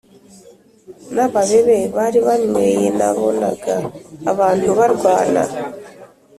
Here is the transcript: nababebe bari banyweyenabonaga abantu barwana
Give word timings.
nababebe 1.13 1.77
bari 1.95 2.19
banyweyenabonaga 2.27 3.75
abantu 4.31 4.69
barwana 4.77 5.43